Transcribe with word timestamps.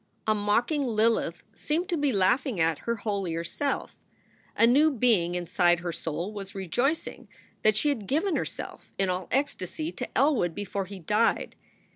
A 0.25 0.33
mocking 0.33 0.83
Lilith 0.87 1.43
seemed 1.53 1.87
to 1.89 1.95
be 1.95 2.11
laughing 2.11 2.59
at 2.59 2.79
her 2.87 2.95
holier 2.95 3.43
self. 3.43 3.95
A 4.57 4.65
new 4.65 4.89
being 4.89 5.35
inside 5.35 5.81
her 5.81 5.91
soul 5.91 6.33
was 6.33 6.55
rejoicing 6.55 7.27
that 7.61 7.77
she 7.77 7.89
had 7.89 8.07
given 8.07 8.35
herself 8.35 8.91
in 8.97 9.11
all 9.11 9.27
ecstasy 9.29 9.91
to 9.91 10.09
Elwood 10.17 10.55
before 10.55 10.85
he 10.85 10.97
died. 10.97 11.55